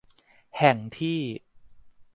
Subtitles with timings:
[0.57, 1.19] แห่งที่